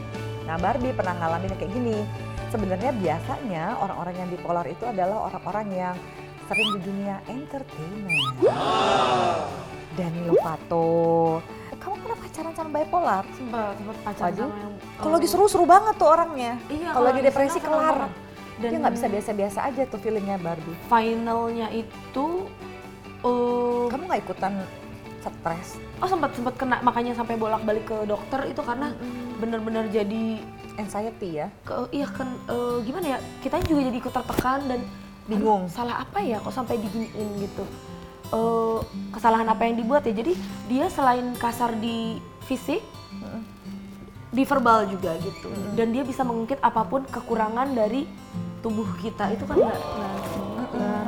Nah 0.46 0.56
Barbie 0.56 0.94
pernah 0.94 1.14
ngalamin 1.16 1.52
kayak 1.54 1.70
gini. 1.70 2.06
Sebenarnya 2.50 2.90
biasanya 2.92 3.78
orang-orang 3.78 4.14
yang 4.16 4.28
bipolar 4.28 4.66
itu 4.66 4.82
adalah 4.82 5.26
orang-orang 5.26 5.66
yang 5.70 5.94
sering 6.46 6.66
di 6.74 6.80
dunia 6.82 7.22
entertainment. 7.26 8.34
Dani 9.94 10.20
Lovato. 10.24 11.38
Kamu 11.80 11.94
pernah 11.96 12.18
pacaran 12.18 12.52
sama 12.52 12.70
bipolar? 12.76 13.24
Sempat 13.32 13.72
sempat 13.74 13.96
pacaran 14.02 14.30
Waduh. 14.34 14.46
sama 14.46 14.58
yang 14.58 14.72
Kalau 14.98 15.10
eh, 15.10 15.16
lagi 15.16 15.28
seru-seru 15.30 15.64
banget 15.64 15.94
tuh 15.96 16.08
orangnya. 16.10 16.52
Iya, 16.68 16.88
Kalau 16.92 17.06
lagi 17.06 17.20
depresi 17.22 17.58
kelar. 17.58 17.94
banget. 17.96 18.12
Dia 18.60 18.68
Dan 18.68 18.84
nggak 18.84 18.94
bisa 18.94 19.08
biasa-biasa 19.08 19.58
aja 19.66 19.82
tuh 19.88 19.98
feelingnya 19.98 20.36
Barbie. 20.36 20.76
finalnya 20.86 21.72
itu 21.72 22.44
eh 23.20 23.84
Kamu 23.88 24.04
nggak 24.04 24.20
ikutan 24.22 24.52
stres? 25.20 25.76
oh 26.00 26.08
sempat 26.08 26.32
sempat 26.32 26.56
kena 26.56 26.80
makanya 26.80 27.12
sampai 27.12 27.36
bolak-balik 27.36 27.84
ke 27.84 27.96
dokter 28.08 28.40
itu 28.48 28.60
karena 28.64 28.92
bener-bener 29.36 29.84
jadi 29.88 30.40
Anxiety 30.76 31.44
ya? 31.44 31.48
ke 31.60 31.88
iya 31.92 32.08
kan 32.08 32.28
eh, 32.48 32.76
gimana 32.84 33.16
ya 33.16 33.18
kita 33.40 33.60
juga 33.64 33.84
jadi 33.88 33.96
ikut 34.00 34.12
tertekan 34.12 34.60
dan 34.68 34.80
Bingung. 35.28 35.68
salah 35.68 36.04
apa 36.04 36.24
ya 36.24 36.40
kok 36.40 36.52
sampai 36.52 36.80
diginiin 36.80 37.40
gitu 37.40 37.64
Eh, 38.30 38.78
kesalahan 39.10 39.42
apa 39.50 39.66
yang 39.66 39.74
dibuat 39.74 40.06
ya 40.06 40.14
jadi 40.14 40.38
dia 40.70 40.86
selain 40.86 41.34
kasar 41.34 41.74
di 41.74 42.22
fisik 42.46 42.78
di 44.30 44.46
verbal 44.46 44.86
juga 44.86 45.18
gitu 45.18 45.50
dan 45.74 45.90
dia 45.90 46.06
bisa 46.06 46.22
mengungkit 46.22 46.62
apa 46.62 46.86
pun 46.86 47.02
kekurangan 47.10 47.74
dari 47.74 48.06
tubuh 48.60 48.86
kita 49.00 49.32
itu 49.32 49.44
kan 49.44 49.56
nggak 49.56 49.78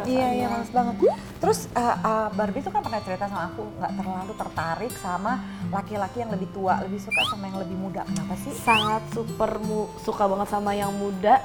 Iya 0.02 0.28
iya 0.35 0.47
males 0.50 0.66
banget. 0.75 0.99
Terus 1.38 1.71
uh, 1.78 1.97
uh, 2.02 2.28
Barbie 2.35 2.59
tuh 2.59 2.75
kan 2.75 2.82
pernah 2.82 2.99
cerita 2.99 3.30
sama 3.30 3.47
aku 3.47 3.62
nggak 3.78 3.92
terlalu 3.94 4.32
tertarik 4.35 4.92
sama 4.99 5.32
laki-laki 5.71 6.26
yang 6.26 6.35
lebih 6.35 6.50
tua, 6.50 6.82
lebih 6.82 6.99
suka 6.99 7.23
sama 7.30 7.47
yang 7.47 7.62
lebih 7.62 7.78
muda. 7.78 8.02
Kenapa 8.11 8.35
sih? 8.42 8.50
sangat 8.50 9.02
super 9.14 9.62
mu- 9.62 9.87
suka 10.02 10.26
banget 10.26 10.49
sama 10.50 10.75
yang 10.75 10.90
muda 10.90 11.38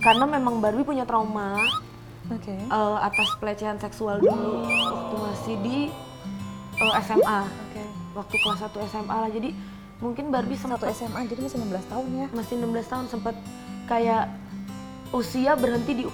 karena 0.00 0.24
memang 0.28 0.60
Barbie 0.60 0.84
punya 0.84 1.04
trauma 1.04 1.60
Oke. 2.28 2.52
eh, 2.52 2.96
atas 3.00 3.28
pelecehan 3.40 3.76
seksual 3.80 4.20
dulu 4.20 4.64
waktu 4.64 5.16
masih 5.16 5.54
di 5.64 5.78
eh, 6.76 6.94
SMA 7.04 7.40
Oke. 7.44 7.82
waktu 8.12 8.34
kelas 8.40 8.60
1 8.68 8.92
SMA 8.92 9.16
lah 9.16 9.30
jadi 9.32 9.50
mungkin 10.00 10.28
Barbie 10.28 10.58
sempat 10.60 10.84
SMA 10.92 11.24
jadi 11.24 11.40
masih 11.40 11.58
16 11.60 11.92
tahun 11.92 12.06
ya. 12.12 12.26
masih 12.36 12.54
16 12.60 12.92
tahun 12.92 13.04
sempat 13.08 13.34
kayak 13.88 14.28
usia 15.14 15.54
berhenti 15.54 16.02
di 16.02 16.04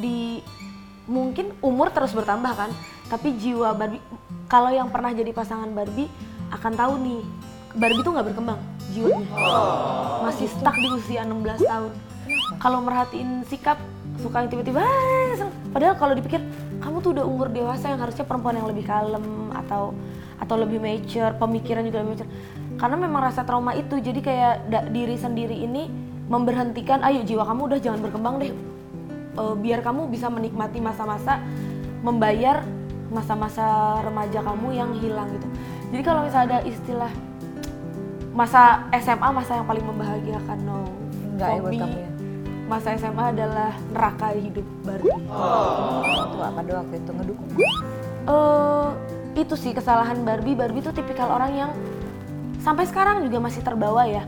di 0.00 0.18
mungkin 1.06 1.54
umur 1.62 1.94
terus 1.94 2.12
bertambah 2.12 2.52
kan. 2.56 2.70
Tapi 3.06 3.38
jiwa 3.38 3.70
Barbie 3.72 4.02
kalau 4.50 4.70
yang 4.74 4.90
pernah 4.90 5.14
jadi 5.14 5.30
pasangan 5.30 5.70
Barbie 5.70 6.10
akan 6.50 6.72
tahu 6.74 6.94
nih 7.02 7.20
Barbie 7.76 8.02
tuh 8.02 8.12
nggak 8.14 8.26
berkembang 8.32 8.60
jiwanya. 8.90 9.28
Masih 10.26 10.48
stuck 10.50 10.74
di 10.74 10.88
usia 10.90 11.22
16 11.22 11.62
tahun. 11.62 11.92
Kalau 12.58 12.78
merhatiin 12.82 13.46
sikap 13.46 13.78
suka 14.18 14.42
yang 14.42 14.50
tiba-tiba 14.50 14.80
"Ah," 14.80 15.32
seneng." 15.36 15.54
padahal 15.76 15.94
kalau 16.00 16.16
dipikir 16.16 16.40
kamu 16.80 17.04
tuh 17.04 17.10
udah 17.12 17.24
umur 17.28 17.52
dewasa 17.52 17.92
yang 17.92 18.00
harusnya 18.00 18.24
perempuan 18.24 18.56
yang 18.56 18.64
lebih 18.64 18.88
kalem 18.88 19.52
atau 19.52 19.92
atau 20.40 20.56
lebih 20.56 20.80
mature 20.80 21.36
pemikiran 21.36 21.84
juga 21.84 22.00
lebih 22.00 22.12
mature. 22.16 22.30
Karena 22.76 22.96
memang 22.96 23.20
rasa 23.24 23.44
trauma 23.44 23.72
itu 23.76 24.00
jadi 24.00 24.20
kayak 24.20 24.54
da- 24.68 24.88
diri 24.88 25.16
sendiri 25.16 25.56
ini 25.56 25.88
memberhentikan 26.26 27.02
ayo 27.02 27.22
jiwa 27.22 27.44
kamu 27.44 27.60
udah 27.68 27.78
jangan 27.78 28.00
berkembang 28.00 28.36
deh 28.38 28.52
Eh, 29.36 29.54
biar 29.60 29.84
kamu 29.84 30.08
bisa 30.08 30.32
menikmati 30.32 30.80
masa-masa 30.80 31.36
membayar 32.00 32.64
masa-masa 33.12 34.00
remaja 34.00 34.40
kamu 34.40 34.72
yang 34.72 34.90
hilang 34.96 35.28
gitu 35.28 35.44
jadi 35.92 36.02
kalau 36.02 36.24
misalnya 36.24 36.56
ada 36.56 36.64
istilah 36.64 37.12
masa 38.32 38.88
SMA 38.96 39.28
masa 39.30 39.60
yang 39.60 39.68
paling 39.68 39.84
membahagiakan 39.84 40.58
no 40.64 40.88
Enggak 41.28 41.48
ya 41.48 41.52
For 41.52 41.60
buat 41.60 41.72
me, 41.72 41.78
kamu 41.78 41.96
ya. 41.96 42.10
masa 42.64 42.88
SMA 42.96 43.24
adalah 43.28 43.70
neraka 43.92 44.26
hidup 44.32 44.66
Barbie 44.80 45.12
Itu 45.12 46.38
apa 46.40 46.60
doang 46.64 46.80
waktu 46.82 46.96
itu 46.96 47.10
ngedukung? 47.12 47.50
eh 48.26 48.88
itu 49.36 49.54
sih 49.54 49.76
kesalahan 49.76 50.24
Barbie. 50.24 50.56
Barbie 50.56 50.80
tuh 50.80 50.96
tipikal 50.96 51.28
orang 51.28 51.52
yang 51.54 51.70
sampai 52.58 52.88
sekarang 52.88 53.20
juga 53.20 53.36
masih 53.36 53.60
terbawa 53.60 54.08
ya. 54.08 54.24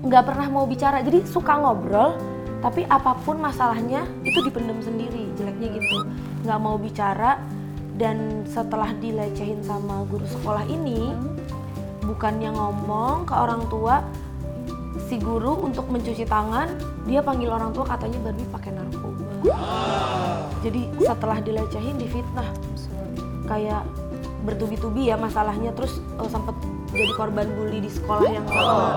Nggak 0.00 0.22
pernah 0.32 0.46
mau 0.48 0.64
bicara. 0.64 1.04
Jadi 1.04 1.28
suka 1.28 1.60
ngobrol, 1.60 2.16
tapi 2.64 2.88
apa 2.88 3.16
pun 3.20 3.36
masalahnya 3.40 4.04
itu 4.24 4.40
dipendam 4.44 4.80
sendiri. 4.80 5.28
Jeleknya 5.36 5.76
gitu. 5.76 5.98
Nggak 6.44 6.58
mau 6.60 6.76
bicara 6.80 7.40
dan 8.00 8.48
setelah 8.48 8.96
dilecehin 8.96 9.60
sama 9.60 10.08
guru 10.08 10.24
sekolah 10.24 10.64
ini, 10.72 11.12
bukannya 12.00 12.48
ngomong 12.56 13.28
ke 13.28 13.34
orang 13.36 13.68
tua, 13.68 14.00
si 15.04 15.20
guru 15.20 15.60
untuk 15.60 15.84
mencuci 15.92 16.24
tangan, 16.24 16.72
dia 17.04 17.20
panggil 17.20 17.52
orang 17.52 17.76
tua 17.76 17.84
katanya 17.84 18.18
Barbie 18.24 18.48
pakai 18.48 18.70
narkoba. 18.72 19.28
Jadi 20.64 20.88
setelah 21.04 21.44
dilecehin 21.44 21.96
difitnah 22.00 22.48
kayak 23.44 23.84
bertubi-tubi 24.40 25.06
ya 25.06 25.16
masalahnya 25.16 25.70
terus 25.70 25.92
eh, 26.14 26.26
sempet 26.26 26.56
jadi 26.90 27.12
korban 27.12 27.46
bully 27.52 27.78
di 27.78 27.88
sekolah 27.88 28.26
yang 28.26 28.42
sama. 28.44 28.88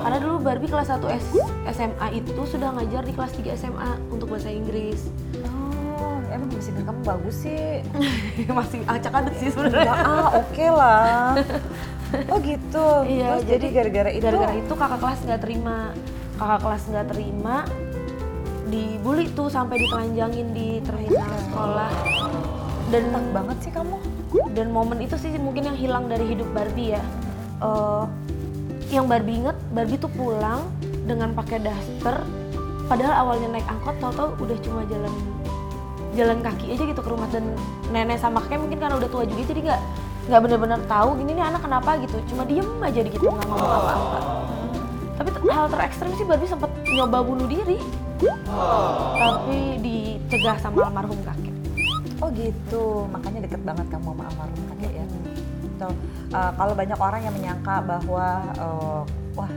Karena 0.00 0.18
dulu 0.18 0.36
Barbie 0.38 0.66
kelas 0.66 0.86
1 0.88 1.02
S- 1.10 1.34
SMA 1.72 2.06
itu 2.14 2.40
sudah 2.44 2.70
ngajar 2.72 3.02
di 3.02 3.10
kelas 3.10 3.32
3 3.34 3.58
SMA 3.58 3.90
untuk 4.08 4.28
bahasa 4.28 4.48
Inggris. 4.48 5.10
Oh, 5.42 6.22
emang 6.26 6.46
musik 6.48 6.72
kamu 6.76 7.00
bagus 7.02 7.42
sih. 7.42 7.82
Masih 8.48 8.80
acak 8.84 9.12
adut 9.14 9.34
sih 9.34 9.46
Ya, 9.46 9.52
sebenarnya. 9.52 9.94
ah, 9.94 10.28
oke 10.36 10.66
lah. 10.68 11.34
Oh 12.26 12.38
gitu. 12.40 12.86
Iya, 13.04 13.28
Terus 13.36 13.44
jadi 13.48 13.66
gara-gara 13.72 14.10
itu. 14.10 14.22
gara-gara 14.22 14.54
itu 14.56 14.72
kakak 14.72 14.98
kelas 14.98 15.18
nggak 15.22 15.40
terima. 15.40 15.76
Kakak 16.36 16.60
kelas 16.60 16.82
nggak 16.86 17.06
terima 17.08 17.56
dibully 18.66 19.26
tuh 19.28 19.50
sampai 19.50 19.76
ditelanjangin 19.76 20.48
di 20.50 20.78
terminal 20.80 21.26
sekolah. 21.44 21.90
Dan 22.88 23.10
enak 23.10 23.26
banget 23.32 23.56
sih 23.60 23.72
kamu. 23.72 23.98
Dan 24.54 24.70
momen 24.70 25.02
itu 25.02 25.18
sih 25.18 25.30
mungkin 25.38 25.66
yang 25.70 25.78
hilang 25.78 26.04
dari 26.06 26.26
hidup 26.30 26.46
Barbie 26.54 26.94
ya. 26.94 27.02
Eh, 27.60 28.04
yang 28.90 29.06
Barbie 29.06 29.42
inget 29.42 29.56
Barbie 29.70 29.98
tuh 29.98 30.10
pulang 30.10 30.66
dengan 31.06 31.34
pakai 31.34 31.62
daster 31.62 32.22
padahal 32.90 33.26
awalnya 33.26 33.58
naik 33.58 33.66
angkot 33.70 33.94
tahu-tahu 34.02 34.34
udah 34.42 34.56
cuma 34.66 34.82
jalan 34.90 35.14
jalan 36.18 36.38
kaki 36.42 36.74
aja 36.74 36.84
gitu 36.86 37.00
ke 37.02 37.10
rumah. 37.10 37.28
Dan 37.30 37.54
nenek 37.90 38.18
sama 38.18 38.42
kakek 38.46 38.58
mungkin 38.62 38.78
karena 38.78 38.94
udah 38.98 39.08
tua 39.10 39.22
juga 39.26 39.42
jadi 39.50 39.60
nggak 39.66 39.82
nggak 40.30 40.40
benar-benar 40.46 40.80
tahu 40.86 41.08
gini 41.18 41.30
nih 41.34 41.44
anak 41.46 41.62
kenapa? 41.62 41.90
gitu. 42.02 42.16
Cuma 42.34 42.42
diem 42.46 42.68
aja 42.82 43.00
gitu 43.02 43.26
nggak 43.26 43.46
ngomong 43.46 43.70
apa-apa. 43.70 44.20
Tapi 45.20 45.28
hal 45.52 45.66
terekstrim 45.68 46.12
sih 46.16 46.26
Barbie 46.26 46.50
sempat 46.50 46.70
nyoba 46.86 47.18
bunuh 47.22 47.46
diri. 47.50 47.78
Tapi 49.16 49.80
dicegah 49.82 50.58
sama 50.60 50.86
almarhum 50.90 51.18
kakek 51.24 51.49
Oh 52.20 52.28
gitu, 52.36 53.08
makanya 53.08 53.48
deket 53.48 53.64
banget 53.64 53.88
kamu 53.88 54.12
sama 54.12 54.22
almarhum 54.28 54.62
kakek 54.76 54.92
ya. 54.92 55.04
Tuh, 55.80 55.94
uh, 56.36 56.52
kalau 56.52 56.74
banyak 56.76 56.98
orang 57.00 57.20
yang 57.24 57.32
menyangka 57.32 57.80
bahwa 57.80 58.26
uh, 58.60 59.00
wah 59.32 59.48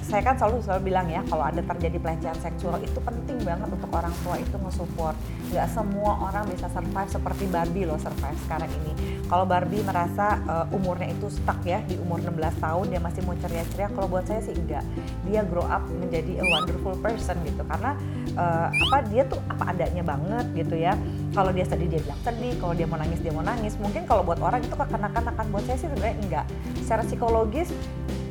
saya 0.00 0.22
kan 0.24 0.38
selalu 0.40 0.64
selalu 0.64 0.82
bilang 0.88 1.06
ya 1.12 1.20
kalau 1.28 1.44
ada 1.44 1.60
terjadi 1.60 2.00
pelecehan 2.00 2.38
seksual 2.40 2.80
itu 2.80 2.96
penting 3.04 3.36
banget 3.44 3.68
untuk 3.68 3.90
orang 3.92 4.14
tua 4.24 4.40
itu 4.40 4.56
nge-support. 4.56 5.16
Gak 5.52 5.68
semua 5.68 6.30
orang 6.30 6.48
bisa 6.48 6.70
survive 6.72 7.10
seperti 7.10 7.44
Barbie 7.52 7.84
loh 7.84 8.00
survive 8.00 8.38
sekarang 8.48 8.70
ini. 8.80 9.13
Kalau 9.24 9.44
Barbie 9.48 9.80
merasa 9.80 10.36
uh, 10.44 10.66
umurnya 10.76 11.08
itu 11.08 11.32
stuck 11.32 11.56
ya 11.64 11.80
di 11.88 11.96
umur 11.96 12.20
16 12.20 12.60
tahun 12.60 12.84
dia 12.92 13.00
masih 13.00 13.20
mau 13.24 13.36
ceria-ceria. 13.40 13.88
Kalau 13.92 14.06
buat 14.08 14.24
saya 14.28 14.40
sih 14.44 14.52
enggak. 14.52 14.84
Dia 15.24 15.40
grow 15.48 15.64
up 15.64 15.84
menjadi 15.88 16.40
a 16.40 16.44
wonderful 16.44 16.94
person 17.00 17.40
gitu 17.48 17.64
karena 17.64 17.96
uh, 18.36 18.68
apa 18.68 18.96
dia 19.08 19.24
tuh 19.24 19.40
apa 19.48 19.72
adanya 19.72 20.04
banget 20.04 20.46
gitu 20.52 20.76
ya. 20.76 20.92
Kalau 21.32 21.50
dia 21.50 21.64
sedih 21.64 21.88
dia 21.88 22.00
bilang 22.04 22.20
sedih, 22.20 22.54
kalau 22.60 22.74
dia 22.76 22.86
mau 22.86 23.00
nangis 23.00 23.18
dia 23.24 23.32
mau 23.32 23.44
nangis. 23.44 23.74
Mungkin 23.80 24.04
kalau 24.04 24.22
buat 24.22 24.38
orang 24.44 24.60
itu 24.60 24.76
kekanak-kanakan 24.76 25.44
buat 25.48 25.64
saya 25.64 25.78
sih 25.80 25.88
sebenarnya 25.88 26.16
enggak. 26.20 26.46
Secara 26.84 27.02
psikologis 27.08 27.72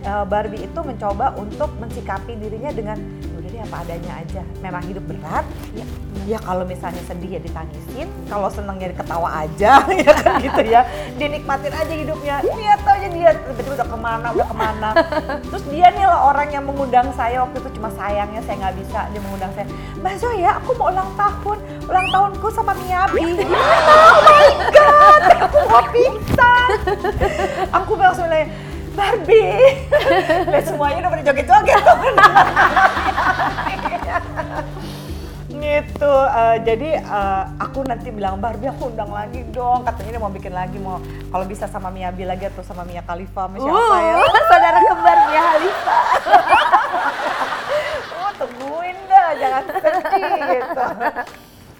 uh, 0.06 0.26
Barbie 0.30 0.62
itu 0.62 0.80
mencoba 0.86 1.34
untuk 1.40 1.74
mensikapi 1.82 2.38
dirinya 2.38 2.72
dengan 2.72 2.98
apa 3.63 3.75
adanya 3.88 4.20
aja. 4.20 4.41
Memang 4.60 4.84
hidup 4.86 5.03
berat, 5.08 5.46
ya, 5.72 5.86
ya 6.27 6.38
kalau 6.43 6.67
misalnya 6.67 7.00
sedih 7.08 7.39
ya 7.39 7.41
ditangisin, 7.41 8.08
kalau 8.27 8.51
senengnya 8.51 8.91
ketawa 8.91 9.48
aja, 9.48 9.82
ya 10.05 10.13
kan 10.20 10.43
gitu 10.43 10.62
ya. 10.67 10.82
Dinikmatin 11.15 11.74
aja 11.74 11.93
hidupnya. 11.93 12.36
Lihat 12.43 12.82
aja 12.84 13.08
dia 13.08 13.29
tiba-tiba 13.34 13.74
udah 13.79 13.88
ke 13.88 13.98
mana, 13.98 14.27
udah 14.36 14.48
ke 14.48 14.55
mana. 14.55 14.89
Terus 15.48 15.63
dia 15.72 15.88
nih 15.96 16.05
lah 16.05 16.22
orang 16.29 16.50
yang 16.51 16.63
mengundang 16.67 17.08
saya 17.15 17.41
waktu 17.41 17.58
itu 17.63 17.70
cuma 17.79 17.89
sayangnya 17.96 18.41
saya 18.43 18.55
nggak 18.67 18.75
bisa 18.84 19.00
dia 19.10 19.22
mengundang 19.24 19.51
saya. 19.55 19.65
Mbak 20.03 20.15
Zoya, 20.20 20.51
aku 20.60 20.70
mau 20.75 20.91
ulang 20.91 21.12
tahun, 21.15 21.58
ulang 21.88 22.08
tahunku 22.12 22.48
sama 22.51 22.75
Miyabi. 22.75 23.24
oh 23.48 24.17
my 24.27 24.48
god, 24.75 25.24
aku 25.48 25.58
mau 25.72 25.84
pingsan. 25.89 26.70
aku 27.72 27.91
bilang, 27.96 28.15
Barbie, 28.94 29.90
dan 30.54 30.64
semuanya 30.64 30.98
udah 31.06 31.12
pada 31.18 31.24
joget-joget. 31.26 31.82
Tuh. 31.82 31.98
gitu 35.64 36.16
eh, 36.28 36.58
jadi 36.68 36.90
eh, 37.02 37.44
aku 37.58 37.88
nanti 37.88 38.12
bilang 38.12 38.38
Barbie 38.38 38.70
aku 38.70 38.94
undang 38.94 39.10
lagi 39.10 39.42
dong. 39.50 39.88
Katanya 39.88 40.18
dia 40.18 40.22
mau 40.22 40.34
bikin 40.34 40.54
lagi 40.54 40.78
mau 40.78 41.00
kalau 41.32 41.46
bisa 41.48 41.66
sama 41.66 41.90
Miyabi 41.90 42.28
lagi 42.28 42.46
atau 42.52 42.62
sama 42.62 42.86
Mia 42.86 43.02
Khalifa 43.02 43.50
sama 43.50 43.58
siapa 43.58 43.98
ya. 44.04 44.16
Uh, 44.20 44.44
saudara 44.52 44.80
kembar 44.84 45.18
Mia 45.32 45.42
Khalifa. 45.42 45.98
Oh 48.14 48.32
tungguin 48.38 48.98
dah 49.08 49.30
jangan 49.40 49.64
sedih 49.82 50.34
gitu 50.52 50.86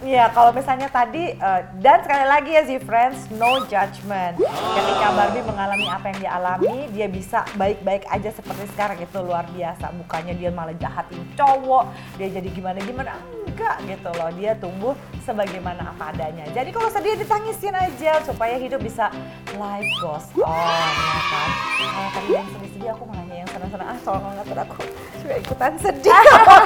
Iya, 0.04 0.28
kalau 0.36 0.52
misalnya 0.52 0.92
tadi 0.92 1.32
eh, 1.32 1.62
dan 1.80 2.04
sekali 2.04 2.28
lagi 2.28 2.52
ya 2.52 2.68
Z 2.68 2.84
friends, 2.84 3.32
no 3.40 3.64
judgment. 3.72 4.36
Ketika 4.76 5.08
Barbie 5.16 5.48
mengalami 5.48 5.88
apa 5.88 6.12
yang 6.12 6.18
dia 6.20 6.32
alami, 6.36 6.92
dia 6.92 7.08
bisa 7.08 7.48
baik-baik 7.56 8.04
aja 8.12 8.36
seperti 8.36 8.68
sekarang 8.76 9.00
itu 9.00 9.16
luar 9.24 9.48
biasa. 9.56 9.96
Bukannya 9.96 10.36
dia 10.36 10.52
malah 10.52 10.76
jahatin 10.76 11.24
cowok, 11.40 11.88
dia 12.20 12.28
jadi 12.36 12.52
gimana-gimana 12.52 13.16
enggak 13.48 13.80
gitu 13.88 14.12
loh. 14.12 14.28
Dia 14.36 14.52
tumbuh 14.60 14.92
sebagaimana 15.24 15.96
apa 15.96 16.12
adanya. 16.12 16.52
Jadi 16.52 16.76
kalau 16.76 16.92
sedih 16.92 17.16
ditangisin 17.16 17.72
aja 17.72 18.20
supaya 18.28 18.60
hidup 18.60 18.84
bisa 18.84 19.08
life 19.56 19.88
goes 20.04 20.28
on, 20.44 20.92
ya 21.00 21.22
kan. 21.32 21.50
Kalau 21.80 22.10
tadi 22.12 22.30
yang 22.36 22.48
sedih-sedih 22.52 22.90
aku 22.92 23.08
mau 23.08 23.16
nanya 23.24 23.48
yang 23.48 23.50
senang-senang, 23.56 23.88
ah 23.88 24.00
tolong 24.04 24.36
ngatur 24.36 24.60
aku 24.68 24.84
juga 25.24 25.36
ikutan 25.40 25.74
sedih. 25.80 26.12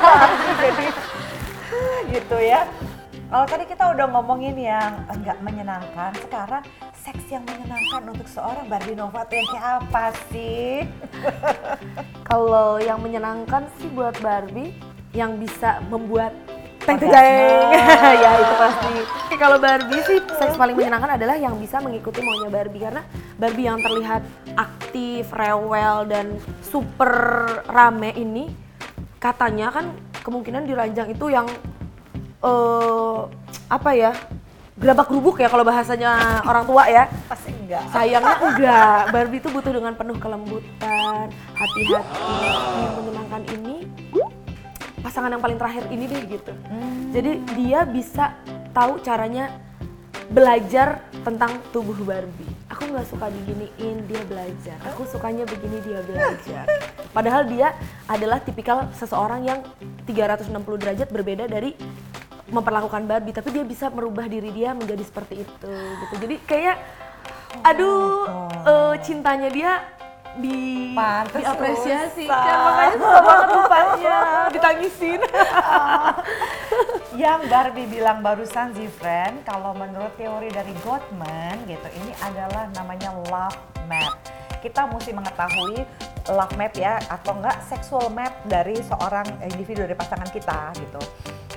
Jadi 0.65 0.87
gitu 2.17 2.39
ya. 2.41 2.65
Kalau 3.27 3.43
tadi 3.43 3.67
kita 3.67 3.91
udah 3.91 4.07
ngomongin 4.07 4.55
yang 4.55 5.03
enggak 5.11 5.35
menyenangkan, 5.43 6.15
sekarang 6.15 6.63
seks 6.95 7.27
yang 7.27 7.43
menyenangkan 7.43 8.15
untuk 8.15 8.23
seorang 8.23 8.71
Barbie 8.71 8.95
Nova 8.95 9.27
tuh 9.27 9.35
yang 9.35 9.47
kayak 9.51 9.67
apa 9.83 10.05
sih? 10.31 10.87
Kalau 12.31 12.79
yang 12.79 13.03
menyenangkan 13.03 13.67
sih 13.75 13.91
buat 13.91 14.15
Barbie 14.23 14.71
yang 15.11 15.35
bisa 15.35 15.83
membuat 15.91 16.31
teng 16.87 17.03
teng 17.03 17.11
ya 18.23 18.31
itu 18.31 18.55
pasti. 18.55 18.95
Kalau 19.35 19.59
Barbie 19.59 20.01
sih 20.07 20.23
seks 20.39 20.55
paling 20.55 20.79
menyenangkan 20.79 21.19
adalah 21.19 21.35
yang 21.35 21.59
bisa 21.59 21.83
mengikuti 21.83 22.23
maunya 22.23 22.47
Barbie 22.47 22.79
karena 22.79 23.03
Barbie 23.35 23.67
yang 23.67 23.83
terlihat 23.83 24.23
aktif, 24.55 25.27
rewel 25.35 26.07
dan 26.07 26.39
super 26.63 27.11
rame 27.67 28.15
ini 28.15 28.47
katanya 29.19 29.67
kan 29.67 29.91
kemungkinan 30.23 30.63
di 30.63 30.71
ranjang 30.71 31.11
itu 31.11 31.27
yang 31.27 31.43
eh 32.43 33.17
apa 33.67 33.91
ya? 33.93 34.11
Gerabak 34.77 35.09
gerubuk 35.09 35.41
ya 35.41 35.49
kalau 35.49 35.65
bahasanya 35.65 36.41
orang 36.45 36.65
tua 36.69 36.85
ya. 36.85 37.09
Pasti 37.25 37.49
enggak. 37.49 37.83
sayangnya 37.89 38.35
enggak. 38.45 39.01
Barbie 39.09 39.39
itu 39.41 39.49
butuh 39.49 39.73
dengan 39.73 39.93
penuh 39.97 40.17
kelembutan 40.21 41.25
hati-hati 41.57 42.35
yang 42.77 42.93
menyenangkan 43.01 43.41
ini. 43.57 43.75
Pasangan 45.01 45.33
yang 45.33 45.41
paling 45.41 45.57
terakhir 45.57 45.83
ini 45.89 46.05
deh 46.05 46.21
gitu. 46.29 46.53
Jadi 47.09 47.31
dia 47.57 47.89
bisa 47.89 48.37
tahu 48.69 49.01
caranya 49.01 49.49
belajar 50.29 51.01
tentang 51.23 51.57
tubuh 51.71 51.95
Barbie. 52.03 52.51
Aku 52.67 52.91
nggak 52.91 53.07
suka 53.07 53.31
diginiin 53.31 54.05
dia 54.05 54.21
belajar. 54.27 54.77
Aku 54.93 55.07
sukanya 55.07 55.47
begini 55.47 55.79
dia 55.81 56.03
belajar. 56.03 56.67
Padahal 57.15 57.47
dia 57.47 57.73
adalah 58.05 58.43
tipikal 58.43 58.91
seseorang 58.93 59.41
yang 59.47 59.59
360 60.05 60.53
derajat 60.77 61.07
berbeda 61.09 61.47
dari 61.47 61.73
memperlakukan 62.47 63.03
Barbie 63.07 63.35
tapi 63.35 63.51
dia 63.51 63.63
bisa 63.67 63.91
merubah 63.91 64.25
diri 64.27 64.51
dia 64.55 64.71
menjadi 64.71 65.03
seperti 65.03 65.43
itu 65.43 65.73
gitu 66.05 66.13
jadi 66.23 66.35
kayak 66.47 66.75
aduh 67.63 68.27
eh, 68.63 68.95
cintanya 69.03 69.49
dia 69.51 69.71
di 70.37 70.93
Pantes 70.93 71.33
diapresiasikan 71.33 72.29
susah. 72.29 72.57
makanya 72.61 72.95
susah 73.01 73.21
banget 73.25 73.47
lupanya 73.57 74.17
ditangisin 74.53 75.19
Yang 77.17 77.49
Barbie 77.49 77.89
bilang 77.89 78.21
barusan 78.21 78.77
Zifren, 78.77 79.41
kalau 79.41 79.73
menurut 79.73 80.13
teori 80.21 80.53
dari 80.53 80.69
Gottman 80.85 81.65
gitu, 81.65 81.89
ini 81.97 82.13
adalah 82.21 82.69
namanya 82.77 83.09
love 83.33 83.57
map. 83.89 84.21
Kita 84.61 84.85
mesti 84.85 85.17
mengetahui 85.17 85.81
love 86.29 86.53
map 86.53 86.77
ya 86.77 87.01
atau 87.09 87.41
enggak 87.41 87.57
sexual 87.65 88.13
map 88.13 88.37
dari 88.45 88.77
seorang 88.85 89.25
individu 89.49 89.89
dari 89.89 89.97
pasangan 89.97 90.29
kita 90.29 90.77
gitu. 90.77 91.01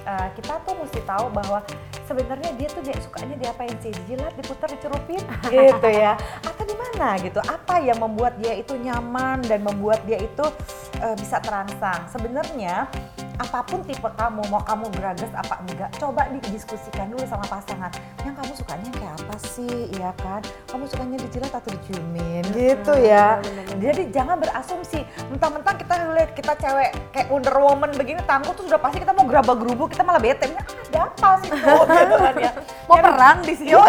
Eh, 0.01 0.29
kita 0.41 0.65
tuh 0.65 0.75
mesti 0.81 1.01
tahu 1.05 1.29
bahwa 1.29 1.61
sebenarnya 2.09 2.51
dia 2.57 2.69
tuh 2.73 2.81
dia 2.81 2.97
sukanya 3.05 3.37
diapain 3.37 3.77
sih? 3.85 3.93
Jilat 4.09 4.33
diputar 4.33 4.73
dicerupin? 4.73 5.21
Gitu 5.53 5.89
ya. 5.93 6.17
Atau 6.41 6.65
di 6.65 6.77
mana 6.77 7.21
gitu? 7.21 7.41
Apa 7.45 7.81
yang 7.85 8.01
membuat 8.01 8.41
dia 8.41 8.57
itu 8.57 8.77
nyaman 8.77 9.45
dan 9.45 9.61
membuat 9.61 10.01
dia 10.09 10.17
itu 10.17 10.45
eh, 11.05 11.17
bisa 11.21 11.37
terangsang? 11.45 12.09
Sebenarnya 12.09 12.89
apa 13.41 13.65
pun 13.65 13.81
tipe 13.89 14.05
kamu 14.05 14.45
mau 14.53 14.61
kamu 14.61 14.93
geragas 14.93 15.33
apa 15.33 15.57
enggak 15.65 15.89
coba 15.97 16.29
didiskusikan 16.29 17.09
dulu 17.09 17.25
sama 17.25 17.45
pasangan. 17.49 17.89
Yang 18.21 18.35
kamu 18.37 18.53
sukanya 18.53 18.91
kayak 18.93 19.15
apa 19.17 19.37
sih? 19.49 19.89
Ya 19.97 20.13
kan? 20.21 20.45
Kamu 20.69 20.85
sukanya 20.85 21.17
dijilat 21.25 21.53
atau 21.57 21.73
diciumin? 21.73 22.45
Gitu 22.53 22.93
ya. 23.01 23.41
jadi 23.81 24.13
jangan 24.13 24.37
berasumsi. 24.37 25.09
Mentang-mentang 25.33 25.81
kita 25.81 25.95
lihat 26.13 26.31
kita 26.37 26.53
cewek 26.61 26.91
kayak 27.17 27.27
Wonder 27.33 27.57
Woman 27.57 27.91
begini 27.97 28.21
tangguh 28.29 28.53
tuh 28.53 28.69
sudah 28.69 28.77
pasti 28.77 29.01
kita 29.01 29.17
mau 29.17 29.25
gerabak 29.25 29.57
gerubuk 29.57 29.89
kita 29.89 30.05
malah 30.05 30.21
bete. 30.21 30.45
Ini 30.45 30.61
ada 30.93 31.09
apa 31.09 31.29
sih 31.41 31.49
tuh 31.49 31.83
gitu 31.97 32.17
kan 32.21 32.35
ya. 32.37 32.53
Mau 32.85 32.97
perang 33.01 33.39
di 33.41 33.55
sini? 33.57 33.73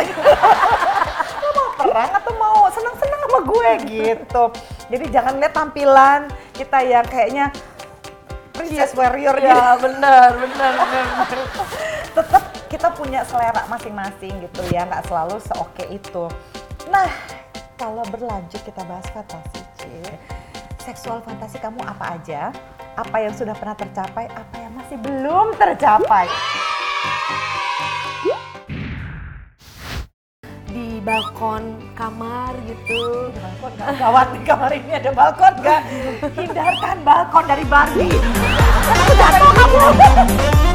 Mau 1.51 1.67
perang 1.75 2.11
atau 2.15 2.31
mau 2.39 2.69
seneng-seneng 2.71 3.19
sama 3.27 3.39
gue 3.43 3.69
gitu. 3.89 4.43
Jadi 4.87 5.05
jangan 5.11 5.33
lihat 5.41 5.53
tampilan 5.55 6.21
kita 6.55 6.77
yang 6.85 7.05
kayaknya 7.09 7.49
princess 8.53 8.91
warrior 8.93 9.35
gitu. 9.39 9.49
ya 9.49 9.75
benar 9.79 10.29
benar 10.37 10.73
benar 10.75 11.27
Tetap 12.15 12.43
kita 12.67 12.91
punya 12.91 13.23
selera 13.23 13.63
masing-masing 13.71 14.43
gitu 14.43 14.61
ya, 14.67 14.83
nggak 14.83 15.07
selalu 15.07 15.39
seoke 15.39 15.87
itu. 15.87 16.27
Nah, 16.91 17.07
kalau 17.79 18.03
berlanjut 18.11 18.59
kita 18.67 18.83
bahas 18.83 19.07
fantasi, 19.15 19.63
Ci. 19.79 19.95
Seksual 20.83 21.23
fantasi 21.23 21.55
kamu 21.63 21.79
apa 21.87 22.19
aja? 22.19 22.51
Apa 22.99 23.23
yang 23.23 23.31
sudah 23.31 23.55
pernah 23.55 23.79
tercapai? 23.79 24.27
Apa 24.27 24.55
yang 24.59 24.75
masih 24.75 24.99
belum 24.99 25.55
tercapai? 25.55 26.27
Balkon 31.01 31.81
kamar 31.97 32.53
gitu. 32.69 33.33
Balkon 33.33 33.73
gawat 33.97 34.27
di 34.33 34.39
kamar 34.45 34.71
ini 34.73 34.91
ada 35.01 35.11
balkon 35.11 35.53
nggak? 35.61 35.81
Hindarkan 36.37 36.97
balkon 37.01 37.45
dari 37.49 37.65
Barbie. 37.65 38.17
Jatuh 39.17 39.51
kamu 39.53 40.70